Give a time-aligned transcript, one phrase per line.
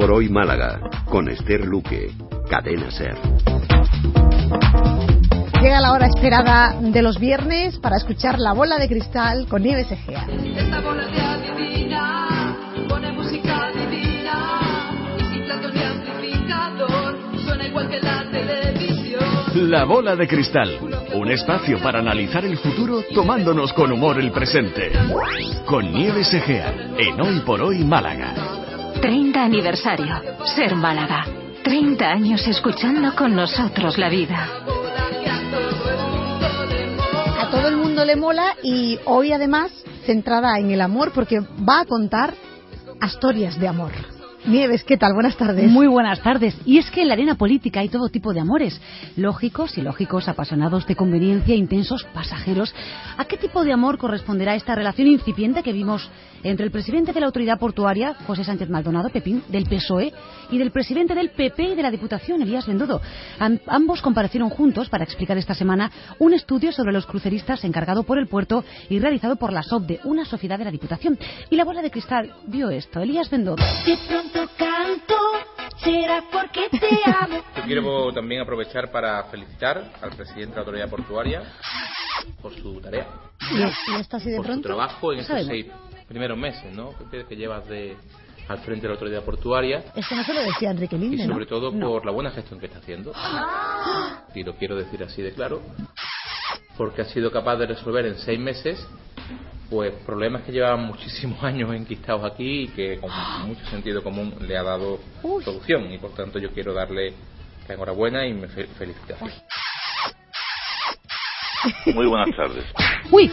[0.00, 2.10] por Hoy Málaga, con Esther Luque,
[2.48, 3.18] Cadena Ser.
[5.60, 9.92] Llega la hora esperada de los viernes para escuchar La Bola de Cristal con Nieves
[9.92, 10.26] Egea.
[10.56, 12.56] Esta bola de adivina
[12.88, 19.70] pone música divina y sin plato ni amplificador suena igual que la televisión.
[19.70, 20.78] La bola de cristal,
[21.12, 24.92] un espacio para analizar el futuro tomándonos con humor el presente.
[25.66, 28.59] Con Nieves Egea, en Hoy por Hoy Málaga.
[29.00, 30.14] 30 aniversario.
[30.54, 31.24] Ser Málaga.
[31.64, 34.46] 30 años escuchando con nosotros la vida.
[37.40, 39.72] A todo el mundo le mola y hoy además
[40.04, 42.34] centrada en el amor porque va a contar
[43.02, 43.92] historias de amor.
[44.50, 45.14] Nieves, ¿qué tal?
[45.14, 45.70] Buenas tardes.
[45.70, 46.56] Muy buenas tardes.
[46.66, 48.80] Y es que en la arena política hay todo tipo de amores,
[49.16, 52.74] lógicos y lógicos, apasionados de conveniencia, intensos, pasajeros.
[53.16, 56.10] ¿A qué tipo de amor corresponderá esta relación incipiente que vimos
[56.42, 60.12] entre el presidente de la autoridad portuaria, José Sánchez Maldonado, Pepín, del PSOE,
[60.50, 63.00] y del presidente del PP y de la Diputación, Elías Bendodo?
[63.38, 68.18] Am- ambos comparecieron juntos para explicar esta semana un estudio sobre los cruceristas encargado por
[68.18, 71.18] el puerto y realizado por la SOBDE, una sociedad de la Diputación.
[71.50, 73.56] Y la bola de cristal vio esto, Elías Bendodo.
[73.86, 75.14] De pronto canto,
[75.78, 76.88] será porque te
[77.20, 77.42] amo.
[77.56, 81.42] Yo quiero también aprovechar para felicitar al presidente de la autoridad portuaria
[82.42, 83.06] por su tarea,
[83.52, 84.68] ¿Y, y esto así de por su pronto?
[84.68, 85.50] trabajo en estos Sabemos.
[85.50, 85.66] seis
[86.08, 86.92] primeros meses, ¿no?
[87.10, 87.96] Que, que llevas de
[88.48, 91.34] al frente de la autoridad portuaria Esto no se lo decía Enrique y Linde, ¿no?
[91.34, 93.12] sobre todo por la buena gestión que está haciendo.
[94.34, 95.62] Y lo quiero decir así de claro,
[96.76, 98.84] porque ha sido capaz de resolver en seis meses
[99.70, 103.10] pues problemas que llevaban muchísimos años enquistados aquí y que con
[103.46, 104.98] mucho sentido común le ha dado
[105.44, 107.14] solución y por tanto yo quiero darle
[107.68, 109.42] la enhorabuena y me fe- felicitaciones.
[111.94, 112.64] Muy buenas tardes.
[113.10, 113.30] Uy,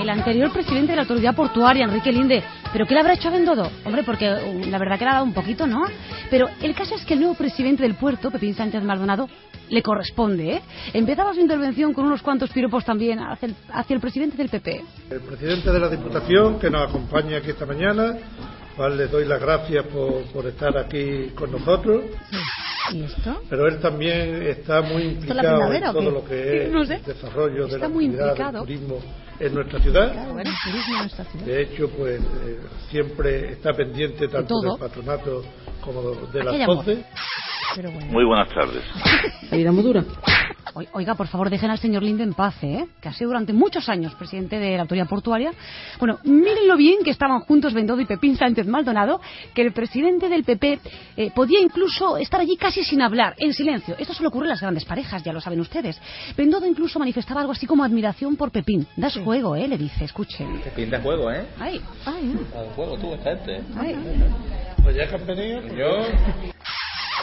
[0.00, 2.42] el anterior presidente de la autoridad portuaria, Enrique Linde.
[2.72, 3.70] ¿Pero qué le habrá hecho a Bendodo?
[3.84, 5.84] Hombre, porque uh, la verdad que le ha dado un poquito, ¿no?
[6.30, 9.28] Pero el caso es que el nuevo presidente del puerto, Pepín Sánchez Maldonado,
[9.68, 10.62] le corresponde, ¿eh?
[10.92, 14.82] Empezaba su intervención con unos cuantos piropos también hacia el, hacia el presidente del PP.
[15.10, 18.14] El presidente de la Diputación, que nos acompaña aquí esta mañana,
[18.76, 22.04] cual le doy las gracias por, por estar aquí con nosotros,
[22.92, 23.40] ¿Y esto?
[23.48, 26.94] pero él también está muy implicado en todo lo que es No sé.
[26.96, 28.52] el desarrollo de la muy actividad implicado.
[28.52, 28.98] del turismo
[29.40, 30.12] en nuestra ciudad.
[30.12, 31.46] Claro, bueno, turismo en esta ciudad.
[31.46, 32.58] De hecho, pues eh,
[32.90, 35.44] siempre está pendiente tanto del patronato
[35.80, 36.98] como de las voces.
[37.78, 38.10] Pero bueno.
[38.10, 38.82] Muy buenas tardes.
[39.52, 40.02] La vida muy dura.
[40.94, 42.88] Oiga, por favor, dejen al señor Linde en paz, ¿eh?
[43.00, 45.52] Que ha sido durante muchos años presidente de la autoridad portuaria.
[46.00, 49.20] Bueno, miren lo bien que estaban juntos Bendodo y Pepín Sánchez Maldonado,
[49.54, 50.80] que el presidente del PP
[51.16, 53.94] eh, podía incluso estar allí casi sin hablar, en silencio.
[53.96, 56.00] Esto solo ocurre en las grandes parejas, ya lo saben ustedes.
[56.36, 58.88] Bendodo incluso manifestaba algo así como admiración por Pepín.
[58.96, 59.68] Das juego, ¿eh?
[59.68, 60.60] Le dice, escuchen.
[60.62, 61.46] Te pinta juego, ¿eh?
[61.60, 63.58] Ay, ay, Da juego tú, esta gente.
[63.58, 63.62] ¿eh?
[63.78, 63.96] ay.
[64.82, 66.57] Pues ya que han venido, Yo...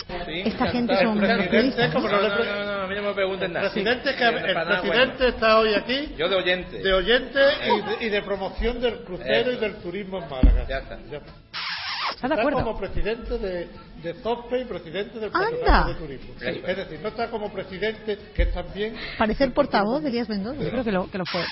[0.08, 2.00] Sí, Esta gente son El presidente, ¿no?
[2.00, 3.72] no, no, no, no, a mí no me pregunten el nada.
[3.72, 6.16] presidente, Sí, que, el nada, presidente está hoy aquí bueno.
[6.18, 6.78] Yo de oyente.
[6.78, 9.52] de oyente y de, y de promoción del crucero Eso.
[9.52, 10.66] y del turismo en Málaga.
[10.70, 11.00] Ya está.
[11.12, 11.18] Ya.
[11.18, 12.64] ¿Está de Está acuerdo?
[12.64, 13.68] como presidente de,
[14.04, 15.50] de ZOSPE y presidente del Anda.
[15.50, 16.34] Patronato de Turismo.
[16.40, 16.62] Sí.
[16.68, 18.96] Es decir, no está como presidente, que es también...
[19.18, 20.54] Parece el portavoz de Elías Bendodo.
[20.64, 21.44] Yo creo que lo, que lo fue.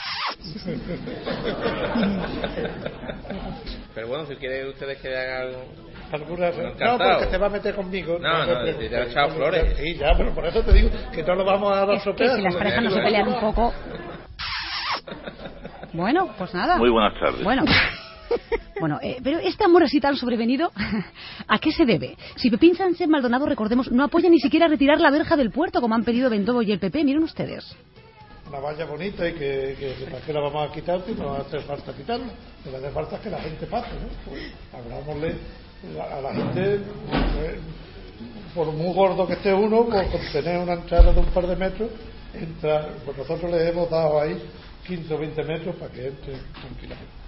[3.95, 5.65] Pero bueno, si quieren ustedes que haga algo...
[6.13, 6.51] Alguna...
[6.51, 7.17] No, Encantado.
[7.17, 8.19] porque se va a meter conmigo.
[8.19, 8.89] No, no, preguntes.
[8.89, 9.77] te ha echado flores.
[9.77, 12.29] Sí, ya, pero por eso te digo que no lo vamos a dar Es que
[12.29, 13.73] si las parejas no se pelean un poco...
[15.93, 16.77] Bueno, pues nada.
[16.77, 17.43] Muy buenas tardes.
[17.43, 17.63] Bueno.
[18.79, 20.71] Bueno, eh, pero este amor así tan sobrevenido,
[21.47, 22.17] ¿a qué se debe?
[22.35, 25.95] Si Pepín Sánchez Maldonado, recordemos, no apoya ni siquiera retirar la verja del puerto, como
[25.95, 27.77] han pedido Bendodo y el PP, miren ustedes.
[28.49, 31.27] Una valla bonita y que, que, que para qué la vamos a quitar si no
[31.27, 32.25] va a hacer falta quitarla.
[32.65, 34.07] Lo que hace falta es que la gente pase, ¿no?
[34.29, 35.35] Pues, hablámosle
[35.99, 36.81] a la gente,
[37.35, 37.55] pues,
[38.53, 41.55] por muy gordo que esté uno, pues con tener una entrada de un par de
[41.55, 41.89] metros,
[42.33, 44.41] entra, pues nosotros le hemos dado ahí
[44.87, 47.23] 15 o 20 metros para que entre tranquilamente.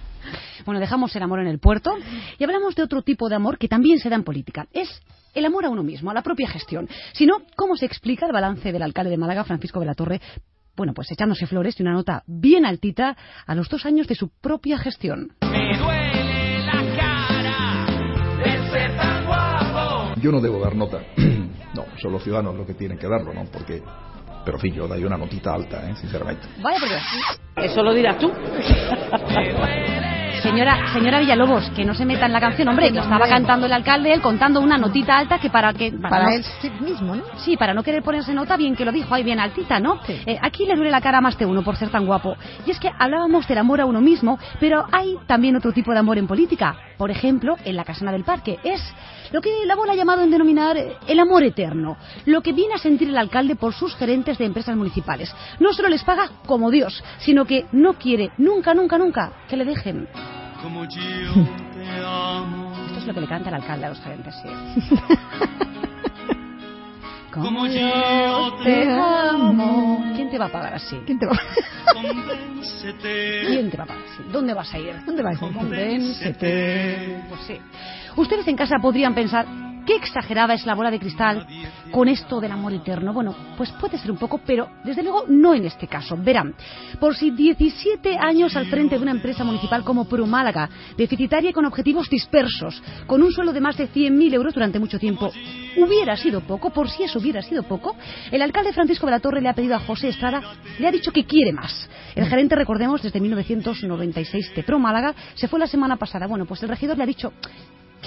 [0.64, 1.92] Bueno, dejamos el amor en el puerto
[2.38, 4.66] y hablamos de otro tipo de amor que también se da en política.
[4.72, 5.02] Es
[5.34, 6.88] el amor a uno mismo, a la propia gestión.
[7.12, 10.20] Si no, ¿cómo se explica el balance del alcalde de Málaga, Francisco de la Torre?
[10.74, 13.16] Bueno, pues echándose flores y una nota bien altita
[13.46, 15.32] a los dos años de su propia gestión.
[20.16, 21.00] Yo no debo dar nota.
[21.74, 23.44] no, son los ciudadanos los que tienen que darlo, ¿no?
[23.44, 23.82] Porque.
[24.44, 25.96] Pero fin, yo daría una notita alta, ¿eh?
[25.96, 26.46] sinceramente.
[26.62, 28.30] Vaya, porque Eso lo dirás tú.
[30.46, 33.72] Señora, señora Villalobos, que no se meta en la canción, hombre, que estaba cantando el
[33.72, 35.90] alcalde, él contando una notita alta que para que...
[35.90, 36.44] Para no- él
[36.80, 37.24] mismo, ¿no?
[37.38, 39.98] Sí, para no querer ponerse nota, bien que lo dijo, ahí bien altita, ¿no?
[40.06, 42.36] Eh, aquí le duele la cara a más de uno por ser tan guapo.
[42.64, 45.98] Y es que hablábamos del amor a uno mismo, pero hay también otro tipo de
[45.98, 46.76] amor en política.
[46.96, 48.58] Por ejemplo, en la Casana del Parque.
[48.62, 48.80] Es
[49.32, 51.96] lo que la bola ha llamado en denominar eh, el amor eterno.
[52.24, 55.34] Lo que viene a sentir el alcalde por sus gerentes de empresas municipales.
[55.58, 59.64] No solo les paga como Dios, sino que no quiere nunca, nunca, nunca que le
[59.64, 60.06] dejen.
[62.86, 64.48] Esto es lo que le canta el alcalde a los gerentes, sí.
[67.32, 70.12] Como yo te amo.
[70.14, 70.96] ¿Quién te va a pagar así?
[71.04, 71.38] ¿Quién te va?
[73.46, 74.22] ¿Quién te va a pagar así?
[74.32, 75.04] ¿Dónde vas a ir?
[75.04, 75.38] ¿Dónde vas?
[75.38, 77.24] Convéncete.
[77.28, 77.58] Pues sí.
[78.16, 79.46] Ustedes en casa podrían pensar
[79.86, 81.46] qué exagerada es la bola de cristal
[81.90, 83.12] con esto del amor eterno.
[83.12, 86.16] Bueno, pues puede ser un poco, pero desde luego no en este caso.
[86.18, 86.54] Verán,
[87.00, 91.52] por si 17 años al frente de una empresa municipal como Pro Málaga, deficitaria y
[91.52, 95.30] con objetivos dispersos, con un sueldo de más de 100.000 euros durante mucho tiempo,
[95.76, 97.96] hubiera sido poco, por si eso hubiera sido poco,
[98.30, 100.42] el alcalde Francisco de la Torre le ha pedido a José Estrada,
[100.78, 101.88] le ha dicho que quiere más.
[102.14, 106.26] El gerente, recordemos, desde 1996 de Pro Málaga, se fue la semana pasada.
[106.26, 107.32] Bueno, pues el regidor le ha dicho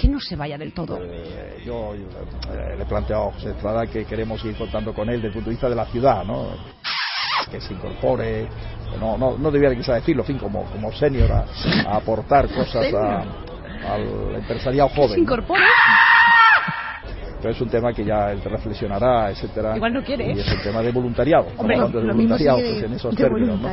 [0.00, 0.98] que no se vaya del todo.
[1.02, 5.16] Eh, yo eh, le he planteado a José Estrada que queremos ir contando con él
[5.16, 6.48] desde el punto de vista de la ciudad, ¿no?
[7.50, 8.46] que se incorpore,
[9.00, 11.44] no, no, no debiera quizá decirlo, en fin, como, como senior a,
[11.90, 13.24] a aportar cosas a-
[13.92, 15.14] al empresariado joven.
[15.14, 15.64] se incorpore.
[17.40, 19.74] Pero es un tema que ya él reflexionará, etcétera.
[19.74, 20.32] Igual no quiere.
[20.32, 21.46] Y es un tema de voluntariado.
[21.56, 23.58] Hombre, hablando de voluntariado pues, en esos de términos.
[23.58, 23.68] ¿no?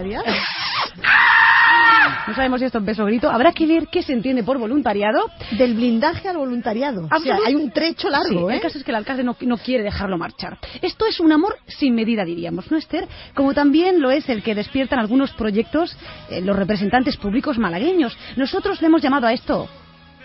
[2.27, 3.29] No sabemos si esto es beso grito.
[3.29, 5.19] Habrá que ver qué se entiende por voluntariado.
[5.57, 7.07] Del blindaje al voluntariado.
[7.11, 8.55] O sea, hay un trecho largo, Sí, ¿eh?
[8.55, 10.57] El caso es que el alcalde no, no quiere dejarlo marchar.
[10.81, 13.07] Esto es un amor sin medida, diríamos, ¿no, Esther?
[13.33, 15.97] Como también lo es el que despiertan algunos proyectos
[16.29, 18.17] eh, los representantes públicos malagueños.
[18.35, 19.69] Nosotros le hemos llamado a esto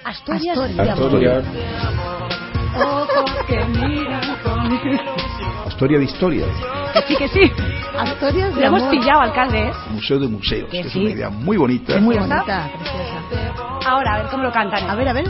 [0.05, 1.45] Asturias, de amor.
[2.75, 4.42] Ojos que miran
[4.79, 5.01] con...
[5.69, 6.49] Historia de historias,
[6.93, 7.41] Que sí, que sí.
[7.99, 8.91] Asturias de Le hemos amor.
[8.95, 9.73] pillado, alcalde, ¿eh?
[9.91, 11.01] museo de museos, Que que es sí.
[11.01, 11.97] una idea muy bonita.
[11.97, 13.55] Es muy bonita, preciosa.
[13.87, 14.89] Ahora, a ver cómo lo cantan.
[14.89, 15.25] A ver, a ver.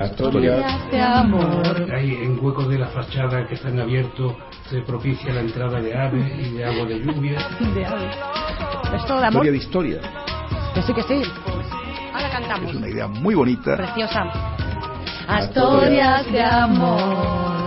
[0.00, 1.86] Asturias de amor.
[1.92, 4.32] Hay en huecos de la fachada que están abiertos
[4.70, 7.38] se propicia la entrada de aves y de agua de lluvia.
[7.74, 8.10] De ave.
[8.96, 9.44] Esto de amor.
[9.46, 10.04] Historia de historias,
[10.74, 11.22] Que sí, que sí.
[12.14, 12.70] Ahora cantamos.
[12.70, 13.76] es una idea muy bonita.
[13.76, 14.24] Preciosa.
[15.26, 17.57] Asturias de amor.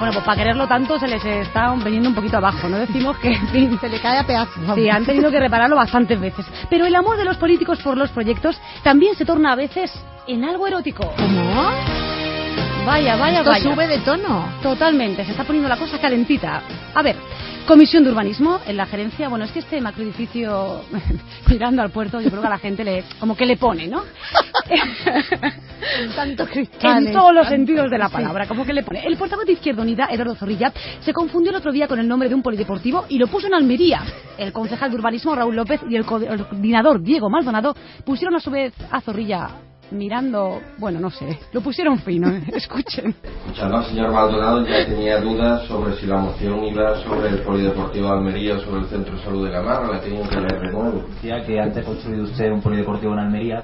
[0.00, 2.78] Bueno, pues para quererlo tanto se les está viniendo un poquito abajo, ¿no?
[2.78, 4.56] Decimos que, en fin, Se le cae a pedazos.
[4.62, 4.74] vamos.
[4.76, 6.46] Sí, han tenido que repararlo bastantes veces.
[6.70, 9.92] Pero el amor de los políticos por los proyectos también se torna a veces
[10.26, 11.12] en algo erótico.
[11.16, 11.70] ¿Cómo?
[12.86, 13.62] Vaya, vaya, Esto vaya.
[13.62, 14.46] sube de tono.
[14.62, 16.62] Totalmente, se está poniendo la cosa calentita.
[16.94, 17.16] A ver,
[17.66, 19.28] Comisión de Urbanismo en la gerencia.
[19.28, 20.82] Bueno, es que este macroedificio,
[21.48, 24.02] mirando al puerto, yo creo que a la gente le, como que le pone, ¿no?
[26.16, 27.06] Tanto cristal.
[27.06, 29.06] en todos los sentidos de la palabra, como que le pone.
[29.06, 32.28] El portavoz de Izquierda Unida, Eduardo Zorrilla, se confundió el otro día con el nombre
[32.28, 34.02] de un polideportivo y lo puso en Almería.
[34.36, 37.74] El concejal de urbanismo, Raúl López, y el co- el coordinador, Diego Maldonado,
[38.04, 39.48] pusieron a su vez a Zorrilla
[39.90, 42.42] mirando, bueno, no sé, lo pusieron fino, ¿eh?
[42.54, 43.14] escuchen.
[43.22, 48.06] Escuchando al señor Maldonado ya tenía dudas sobre si la moción iba sobre el Polideportivo
[48.06, 50.60] de Almería o sobre el Centro de Salud de Gamarra, la he tenido que leer
[50.60, 51.04] de nuevo.
[51.14, 53.62] Decía que antes ha construido usted un polideportivo en Almería.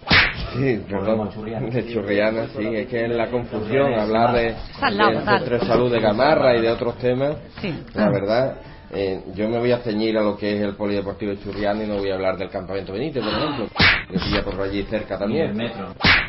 [0.54, 1.28] Sí, perdón,
[1.70, 5.24] de Churriana, sí, es que es la confusión hablar de, del.
[5.24, 7.74] Centro de Salud de Gamarra y de otros temas, Sí.
[7.94, 8.56] la verdad.
[8.92, 11.86] eh, yo me voy a ceñir a lo que es el Polideportivo de Churriana y
[11.88, 13.66] no voy a hablar del Campamento Benítez, por ejemplo,
[14.10, 15.54] que pilla por allí cerca también.
[15.56, 15.88] metro.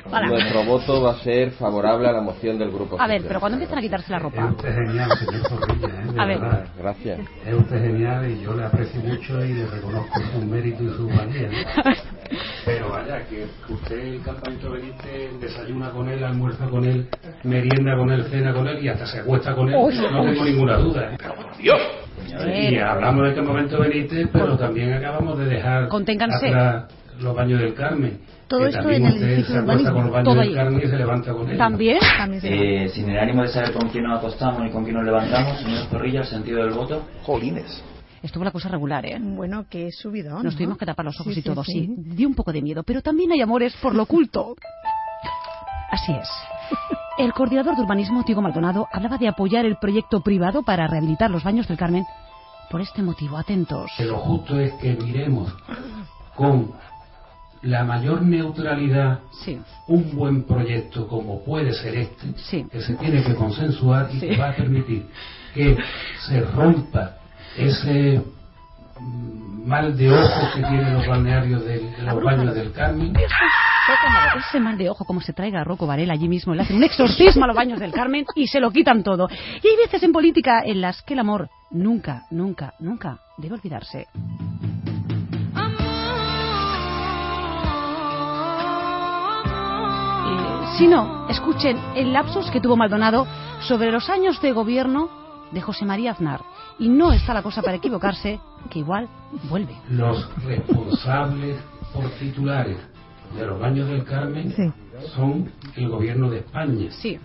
[0.10, 0.28] Hola.
[0.28, 3.56] Nuestro voto va a ser favorable a la moción del Grupo A ver, pero cuando
[3.58, 4.46] empiezan a quitarse la Es ropa.
[4.46, 6.12] usted genial, señor Zorrilla, ¿eh?
[6.14, 6.40] De A ver.
[6.40, 6.68] verdad.
[6.78, 7.20] Gracias.
[7.46, 11.08] Es usted genial y yo le aprecio mucho y le reconozco su mérito y su
[11.08, 11.50] valía.
[11.50, 11.92] ¿no?
[12.66, 17.08] Pero vaya, que usted el campamento Benítez desayuna con él, almuerza con él,
[17.44, 19.76] merienda con él, cena con él y hasta se acuesta con él.
[19.78, 19.96] Uy.
[20.12, 21.12] No tengo ninguna duda.
[21.14, 21.18] ¿eh?
[21.18, 21.80] Pero por Dios.
[22.46, 26.48] Y hablamos del campamento Benítez, pero también acabamos de dejar Conténganse.
[26.48, 26.86] atrás
[27.20, 28.20] los baños del Carmen.
[28.48, 29.66] Todo que esto en el edificio
[30.24, 31.58] Todo y se levanta con.
[31.58, 32.00] ¿También?
[32.18, 34.96] También se Eh, sin el ánimo de saber con quién nos acostamos ni con quién
[34.96, 37.04] nos levantamos, señor Zorrilla, el sentido del voto.
[37.24, 37.84] Jolines.
[38.24, 39.18] Estuvo la cosa regular, ¿eh?
[39.22, 40.44] Bueno, que subidón.
[40.44, 40.58] Nos ¿no?
[40.58, 41.72] tuvimos que tapar los ojos Sí, y todo, sí.
[41.74, 41.96] sí.
[42.16, 44.56] Dio un poco de miedo, pero también hay amores por lo oculto.
[45.92, 46.28] Así es.
[47.18, 51.44] El coordinador de urbanismo, Diego Maldonado, hablaba de apoyar el proyecto privado para rehabilitar los
[51.44, 52.06] baños del Carmen.
[52.70, 53.90] Por este motivo, atentos.
[53.98, 55.54] Que lo justo es que miremos
[56.36, 56.72] con
[57.64, 59.60] la mayor neutralidad Sí.
[59.88, 62.66] un buen proyecto como puede ser este, Sí.
[62.72, 64.28] que se tiene que consensuar y Sí.
[64.30, 65.06] que va a permitir
[65.54, 65.78] que
[66.28, 67.18] se rompa
[67.58, 68.22] ese
[69.66, 73.14] mal de ojos que tienen los balnearios del, de los baños del Carmen.
[74.50, 76.84] Ese mal de ojo, como se traiga a Rocco Varela allí mismo, le hacen un
[76.84, 79.28] exorcismo a los baños del Carmen y se lo quitan todo.
[79.30, 84.08] Y hay veces en política en las que el amor nunca, nunca, nunca debe olvidarse.
[90.78, 93.26] Eh, Si no, escuchen el lapsus que tuvo Maldonado
[93.62, 95.10] sobre los años de gobierno
[95.52, 96.42] de José María Aznar.
[96.80, 99.08] Y no está la cosa para equivocarse, que igual
[99.50, 99.76] vuelve.
[99.90, 101.58] Los responsables
[101.94, 102.78] por titulares
[103.36, 104.54] de los baños del Carmen
[105.16, 106.92] son el gobierno de España.
[106.92, 107.20] Sí.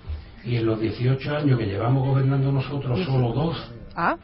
[0.45, 3.57] Y en los 18 años que llevamos gobernando nosotros, solo dos,
[3.95, 4.17] Ah,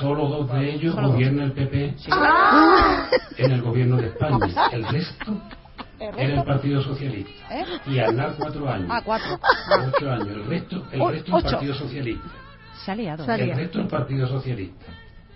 [0.00, 3.06] solo dos de ellos gobierna el PP Ah.
[3.36, 4.46] en el gobierno de España.
[4.72, 5.32] El resto
[6.00, 7.30] era el Partido Socialista.
[7.60, 7.64] ¿Eh?
[7.86, 8.88] Y Aznar cuatro años.
[8.90, 9.38] Ah, cuatro.
[9.96, 10.28] Ocho años.
[10.28, 11.42] El resto, el O- resto el.
[11.44, 12.28] Partido Socialista.
[12.84, 13.24] se ha liado.
[13.34, 14.86] El resto el Partido Socialista.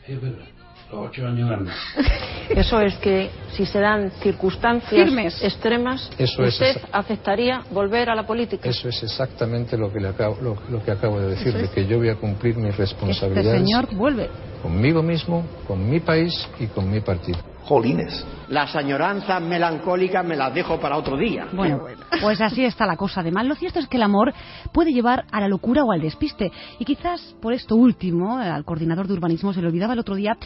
[0.06, 0.44] Es verdad.
[0.90, 1.74] Los ocho años de Aznar.
[2.50, 5.42] Eso es que si se dan circunstancias Firmes.
[5.42, 8.68] extremas, Eso es usted aceptaría volver a la política.
[8.68, 11.86] Eso es exactamente lo que, le acabo, lo, lo que acabo de decir, de que
[11.86, 14.28] yo voy a cumplir mis Este responsabilidades señor vuelve.
[14.62, 17.38] conmigo mismo, con mi país y con mi partido.
[17.64, 18.26] Jolines.
[18.48, 21.46] Las añoranzas melancólicas me las dejo para otro día.
[21.52, 21.84] Bueno,
[22.20, 23.20] pues así está la cosa.
[23.20, 24.34] Además, lo cierto es que el amor
[24.72, 26.50] puede llevar a la locura o al despiste.
[26.78, 30.36] Y quizás por esto último, al coordinador de urbanismo se le olvidaba el otro día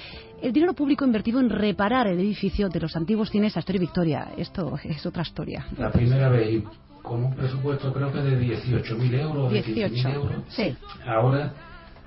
[0.42, 4.28] el dinero público invertido en reparar el edificio de los antiguos cines Astoria y Victoria.
[4.36, 5.66] Esto es otra historia.
[5.78, 6.64] La primera vez, y
[7.02, 10.08] con un presupuesto creo que de 18.000 euros, de 15.000 18.
[10.10, 10.36] euros.
[10.48, 10.76] Sí.
[11.06, 11.52] Ahora,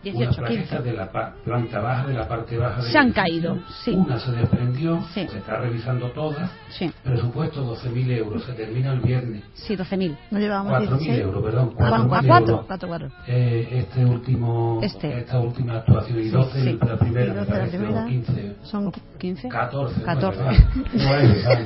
[0.03, 0.83] 18, unas plaquetas 15.
[0.83, 1.11] de la
[1.43, 3.91] planta baja, de la parte baja del Se han caído, sí.
[3.91, 5.27] Una se desprendió, Sí.
[5.27, 6.49] se está revisando todas.
[6.69, 6.89] Sí.
[7.03, 9.43] Presupuesto 12.000 euros, se termina el viernes.
[9.53, 10.15] Sí, 12.000.
[10.31, 11.19] No llevábamos 4.000 16.
[11.19, 11.73] euros, perdón.
[11.79, 12.65] Ah, 4.000 cuatro, euros.
[12.67, 13.11] cuatro, cuatro.
[13.27, 15.19] Eh, este último, Este.
[15.19, 16.79] esta última actuación y Sí, 12 sí.
[16.81, 18.03] la primera, Y me 12 la parece, primera.
[18.03, 18.55] o 15.
[18.63, 19.49] Son 15.
[19.49, 20.01] 14.
[20.03, 20.41] 14.
[20.43, 20.87] Vale, vale.
[20.93, 21.65] Nueve, vale.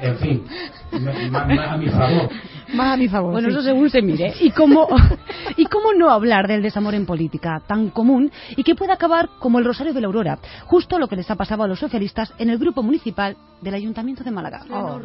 [0.00, 0.44] En fin,
[1.30, 2.28] más, más a mi favor.
[2.74, 3.32] Más a mi favor.
[3.32, 3.54] Bueno, sí.
[3.54, 4.34] eso según se mire.
[4.40, 4.86] ¿Y cómo,
[5.56, 9.58] ¿Y cómo no hablar del desamor en política tan común y que puede acabar como
[9.58, 10.38] el Rosario de la Aurora?
[10.66, 14.24] Justo lo que les ha pasado a los socialistas en el grupo municipal del Ayuntamiento
[14.24, 14.64] de Málaga.
[14.70, 15.00] Oh,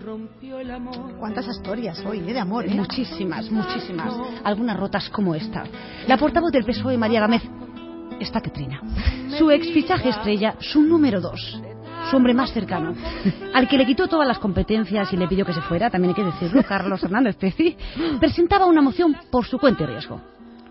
[1.19, 2.73] ¿Cuántas historias hoy eh, de amor, eh?
[2.73, 4.13] Muchísimas, muchísimas.
[4.43, 5.63] Algunas rotas como esta.
[6.07, 7.43] La portavoz del PSOE, María Gámez,
[8.19, 8.81] está que trina.
[9.37, 11.61] Su ex fichaje estrella, su número dos.
[12.09, 12.93] Su hombre más cercano,
[13.53, 16.23] al que le quitó todas las competencias y le pidió que se fuera, también hay
[16.23, 17.75] que decirlo, Carlos Hernández Peci,
[18.19, 20.21] presentaba una moción por su cuenta y riesgo.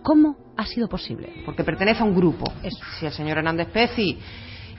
[0.02, 1.42] ¿Cómo ha sido posible?
[1.44, 2.52] porque pertenece a un grupo.
[2.98, 4.18] Si el señor Hernández Peci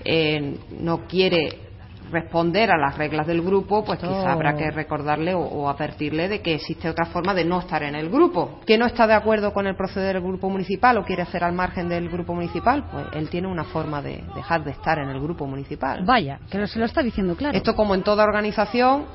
[0.03, 1.64] eh, no quiere
[2.11, 4.07] responder a las reglas del grupo, pues Oh.
[4.07, 7.83] quizá habrá que recordarle o, o advertirle de que existe otra forma de no estar
[7.83, 8.59] en el grupo.
[8.65, 11.53] Que no está de acuerdo con el proceder del grupo municipal o quiere hacer al
[11.53, 15.19] margen del grupo municipal, pues él tiene una forma de dejar de estar en el
[15.19, 16.03] grupo municipal.
[16.05, 17.57] Vaya, que se lo está diciendo claro.
[17.57, 19.05] Esto como en toda organización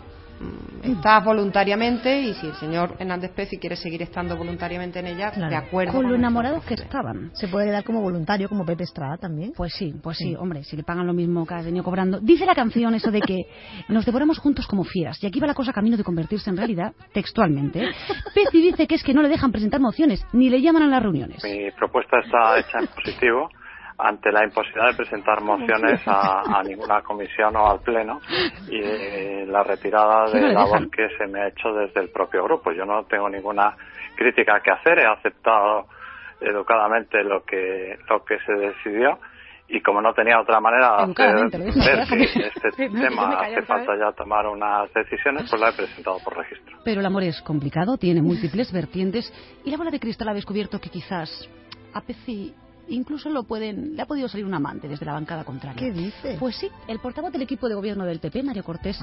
[0.83, 5.57] estás voluntariamente y si el señor Hernández Peci quiere seguir estando voluntariamente en ella, de
[5.57, 5.93] acuerdo.
[5.93, 7.31] Con lo enamorados que estaban.
[7.35, 9.53] Se puede quedar como voluntario, como Pepe Estrada también.
[9.57, 10.37] Pues sí, pues sí, Sí.
[10.37, 12.21] hombre, si le pagan lo mismo que ha venido cobrando.
[12.21, 13.39] Dice la canción eso de que
[13.89, 15.23] nos devoramos juntos como fieras.
[15.23, 17.89] Y aquí va la cosa camino de convertirse en realidad, textualmente.
[18.35, 21.03] Pezi dice que es que no le dejan presentar mociones, ni le llaman a las
[21.03, 21.43] reuniones.
[21.45, 23.49] Mi propuesta está hecha en positivo
[24.03, 28.21] ante la imposibilidad de presentar mociones a, a ninguna comisión o al pleno
[28.69, 32.45] y eh, la retirada de la voz que se me ha hecho desde el propio
[32.45, 32.73] grupo.
[32.73, 33.77] Yo no tengo ninguna
[34.17, 35.87] crítica que hacer, he aceptado
[36.41, 39.19] educadamente lo que lo que se decidió
[39.73, 42.27] y como no tenía otra manera de hacer ver déjame.
[42.33, 46.19] que este Sí, tema callar hace falta ya tomar unas decisiones, pues la he presentado
[46.25, 46.79] por registro.
[46.85, 49.33] Pero el amor es complicado, tiene múltiples vertientes
[49.65, 51.49] y la bola de cristal ha descubierto que quizás
[51.95, 52.53] a Pezi
[52.89, 55.79] incluso lo pueden, le ha podido salir un amante desde la bancada contraria.
[55.79, 56.37] ¿Qué dice?
[56.39, 58.99] Pues sí, el portavoz del equipo de gobierno del PP, Mario Cortés,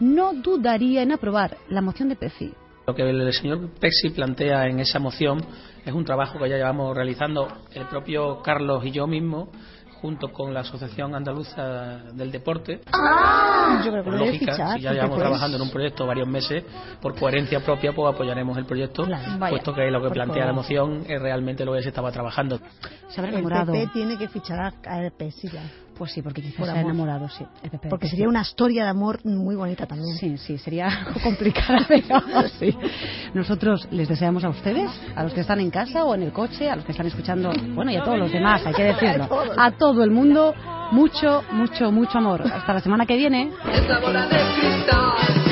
[0.00, 2.52] no dudaría en aprobar la moción de Pezi.
[2.86, 5.44] Lo que el señor Pexi plantea en esa moción
[5.84, 9.52] es un trabajo que ya llevamos realizando el propio Carlos y yo mismo,
[10.00, 12.80] junto con la Asociación Andaluza del Deporte.
[12.92, 14.76] Ah, yo creo que Por lógica, fichar.
[14.76, 16.64] si ya llevamos pues- trabajando en un proyecto varios meses,
[17.00, 19.06] por coherencia propia, pues apoyaremos el proyecto,
[19.48, 22.58] puesto que lo que por plantea la moción es realmente lo que se estaba trabajando.
[23.08, 23.72] Se habrá El enamorado.
[23.72, 25.62] PP tiene que fichar a, a EP, sí, ya.
[25.98, 26.92] Pues sí, porque quizás Por se ha amor.
[26.92, 27.44] enamorado, sí.
[27.90, 28.10] Porque Sí.
[28.12, 30.16] sería una historia de amor muy bonita también.
[30.16, 30.88] Sí, sí, sería
[31.24, 32.20] complicada, pero
[32.58, 32.72] sí.
[33.34, 36.70] Nosotros les deseamos a ustedes, a los que están en casa o en el coche,
[36.70, 39.72] a los que están escuchando, bueno, y a todos los demás, hay que decirlo, a
[39.72, 40.54] todo el mundo,
[40.92, 42.42] mucho, mucho, mucho amor.
[42.42, 43.50] Hasta la semana que viene.
[43.72, 45.47] Esa bola de cristal